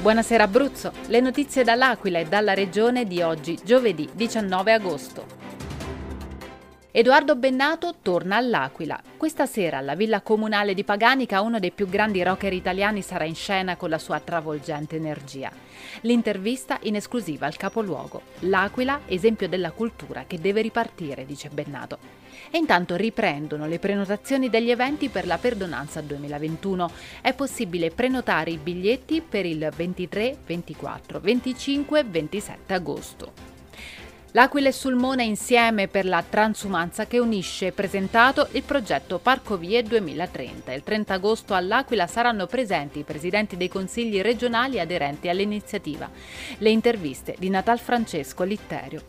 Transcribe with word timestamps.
Buonasera 0.00 0.44
Abruzzo, 0.44 0.92
le 1.08 1.20
notizie 1.20 1.62
dall'Aquila 1.62 2.20
e 2.20 2.24
dalla 2.24 2.54
regione 2.54 3.04
di 3.04 3.20
oggi, 3.20 3.58
giovedì 3.62 4.08
19 4.14 4.72
agosto. 4.72 5.49
Edoardo 6.92 7.36
Bennato 7.36 7.94
torna 8.02 8.34
all'Aquila. 8.34 9.00
Questa 9.16 9.46
sera 9.46 9.78
alla 9.78 9.94
Villa 9.94 10.22
Comunale 10.22 10.74
di 10.74 10.82
Paganica 10.82 11.40
uno 11.40 11.60
dei 11.60 11.70
più 11.70 11.88
grandi 11.88 12.20
rocker 12.20 12.52
italiani 12.52 13.00
sarà 13.00 13.22
in 13.22 13.36
scena 13.36 13.76
con 13.76 13.90
la 13.90 13.98
sua 13.98 14.18
travolgente 14.18 14.96
energia. 14.96 15.52
L'intervista 16.00 16.80
in 16.82 16.96
esclusiva 16.96 17.46
al 17.46 17.56
capoluogo. 17.56 18.22
L'Aquila, 18.40 19.02
esempio 19.06 19.48
della 19.48 19.70
cultura 19.70 20.24
che 20.26 20.40
deve 20.40 20.62
ripartire, 20.62 21.24
dice 21.24 21.48
Bennato. 21.48 21.98
E 22.50 22.58
intanto 22.58 22.96
riprendono 22.96 23.68
le 23.68 23.78
prenotazioni 23.78 24.50
degli 24.50 24.70
eventi 24.70 25.10
per 25.10 25.28
la 25.28 25.38
Perdonanza 25.38 26.00
2021. 26.00 26.90
È 27.20 27.32
possibile 27.34 27.90
prenotare 27.90 28.50
i 28.50 28.58
biglietti 28.58 29.20
per 29.20 29.46
il 29.46 29.70
23, 29.72 30.38
24, 30.44 31.20
25 31.20 32.00
e 32.00 32.04
27 32.04 32.74
agosto. 32.74 33.49
L'Aquila 34.32 34.68
e 34.68 34.72
Sulmone 34.72 35.24
insieme 35.24 35.88
per 35.88 36.04
la 36.04 36.22
transumanza 36.22 37.04
che 37.08 37.18
unisce 37.18 37.72
presentato 37.72 38.46
il 38.52 38.62
progetto 38.62 39.18
Parco 39.18 39.56
Vie 39.56 39.82
2030. 39.82 40.72
Il 40.72 40.84
30 40.84 41.14
agosto 41.14 41.54
all'Aquila 41.54 42.06
saranno 42.06 42.46
presenti 42.46 43.00
i 43.00 43.04
presidenti 43.04 43.56
dei 43.56 43.68
consigli 43.68 44.20
regionali 44.20 44.78
aderenti 44.78 45.28
all'iniziativa. 45.28 46.08
Le 46.58 46.70
interviste 46.70 47.34
di 47.40 47.50
Natal 47.50 47.80
Francesco 47.80 48.44
Litterio. 48.44 49.02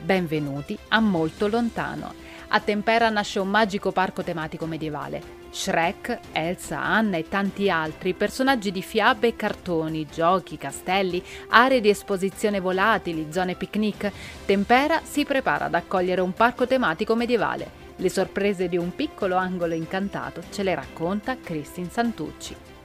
Benvenuti 0.00 0.78
a 0.88 1.00
Molto 1.00 1.48
Lontano. 1.48 2.25
A 2.48 2.60
Tempera 2.60 3.10
nasce 3.10 3.40
un 3.40 3.48
magico 3.48 3.90
parco 3.90 4.22
tematico 4.22 4.66
medievale. 4.66 5.44
Shrek, 5.50 6.20
Elsa, 6.32 6.80
Anna 6.80 7.16
e 7.16 7.28
tanti 7.28 7.68
altri, 7.68 8.14
personaggi 8.14 8.70
di 8.70 8.82
fiabe 8.82 9.28
e 9.28 9.36
cartoni, 9.36 10.06
giochi, 10.06 10.56
castelli, 10.56 11.24
aree 11.48 11.80
di 11.80 11.88
esposizione 11.88 12.60
volatili, 12.60 13.32
zone 13.32 13.56
picnic, 13.56 14.12
Tempera 14.44 15.00
si 15.02 15.24
prepara 15.24 15.64
ad 15.64 15.74
accogliere 15.74 16.20
un 16.20 16.32
parco 16.34 16.66
tematico 16.66 17.16
medievale. 17.16 17.84
Le 17.96 18.10
sorprese 18.10 18.68
di 18.68 18.76
un 18.76 18.94
piccolo 18.94 19.36
angolo 19.36 19.74
incantato 19.74 20.42
ce 20.50 20.62
le 20.62 20.74
racconta 20.74 21.38
Cristin 21.40 21.90
Santucci. 21.90 22.75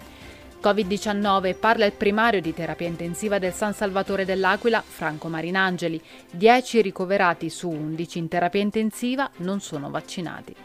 Covid-19 0.62 1.56
parla 1.58 1.86
il 1.86 1.94
primario 1.94 2.40
di 2.40 2.54
terapia 2.54 2.88
intensiva 2.88 3.40
del 3.40 3.52
San 3.52 3.73
Salvatore 3.73 4.26
dell'Aquila, 4.26 4.84
Franco 4.86 5.28
Marinangeli. 5.28 6.00
10 6.30 6.84
ricoverati 6.84 7.50
su 7.50 7.68
11 7.68 8.20
in 8.20 8.28
terapia 8.28 8.62
intensiva 8.62 9.28
non 9.38 9.59
sono 9.59 9.90
vaccinati. 9.90 10.56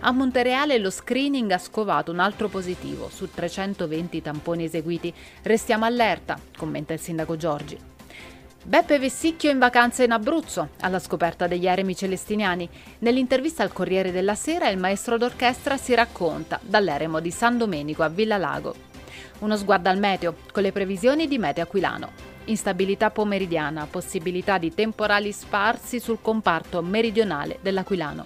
A 0.00 0.12
Montereale 0.12 0.76
lo 0.76 0.90
screening 0.90 1.50
ha 1.52 1.58
scovato 1.58 2.12
un 2.12 2.18
altro 2.18 2.48
positivo 2.48 3.08
su 3.10 3.30
320 3.30 4.20
tamponi 4.20 4.64
eseguiti. 4.64 5.12
Restiamo 5.42 5.86
allerta, 5.86 6.38
commenta 6.54 6.92
il 6.92 7.00
sindaco 7.00 7.36
Giorgi. 7.36 7.78
Beppe 8.62 8.98
Vessicchio 8.98 9.50
in 9.50 9.58
vacanza 9.58 10.02
in 10.02 10.10
Abruzzo, 10.10 10.70
alla 10.80 10.98
scoperta 10.98 11.46
degli 11.46 11.66
eremi 11.66 11.96
celestiniani. 11.96 12.68
Nell'intervista 12.98 13.62
al 13.62 13.72
Corriere 13.72 14.12
della 14.12 14.34
Sera 14.34 14.68
il 14.68 14.78
maestro 14.78 15.16
d'orchestra 15.16 15.78
si 15.78 15.94
racconta 15.94 16.60
dall'eremo 16.62 17.20
di 17.20 17.30
San 17.30 17.56
Domenico 17.56 18.02
a 18.02 18.08
Villa 18.08 18.36
Lago. 18.36 18.85
Uno 19.38 19.56
sguardo 19.56 19.88
al 19.88 19.98
meteo, 19.98 20.34
con 20.52 20.62
le 20.62 20.72
previsioni 20.72 21.28
di 21.28 21.38
Meteo 21.38 21.64
Aquilano. 21.64 22.10
Instabilità 22.46 23.10
pomeridiana, 23.10 23.86
possibilità 23.90 24.58
di 24.58 24.72
temporali 24.72 25.32
sparsi 25.32 26.00
sul 26.00 26.18
comparto 26.22 26.82
meridionale 26.82 27.58
dell'Aquilano. 27.60 28.24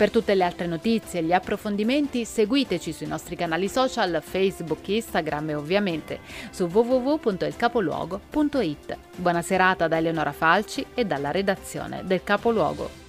Per 0.00 0.10
tutte 0.10 0.34
le 0.34 0.44
altre 0.44 0.66
notizie 0.66 1.20
e 1.20 1.24
gli 1.24 1.32
approfondimenti 1.32 2.24
seguiteci 2.24 2.90
sui 2.90 3.06
nostri 3.06 3.36
canali 3.36 3.68
social 3.68 4.22
Facebook, 4.24 4.88
Instagram 4.88 5.50
e 5.50 5.54
ovviamente 5.54 6.20
su 6.50 6.64
www.ilcapoluogo.it. 6.64 8.96
Buona 9.16 9.42
serata 9.42 9.88
da 9.88 9.98
Eleonora 9.98 10.32
Falci 10.32 10.86
e 10.94 11.04
dalla 11.04 11.30
redazione 11.30 12.00
del 12.04 12.24
Capoluogo. 12.24 12.99